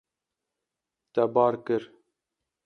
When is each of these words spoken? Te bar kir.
Te 1.19 1.27
bar 1.35 1.59
kir. 1.69 1.87